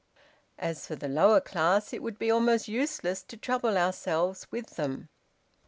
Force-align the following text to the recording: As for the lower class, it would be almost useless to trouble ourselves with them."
As 0.57 0.87
for 0.87 0.95
the 0.95 1.07
lower 1.07 1.39
class, 1.39 1.93
it 1.93 2.01
would 2.01 2.17
be 2.17 2.31
almost 2.31 2.67
useless 2.67 3.21
to 3.25 3.37
trouble 3.37 3.77
ourselves 3.77 4.47
with 4.51 4.71
them." 4.75 5.09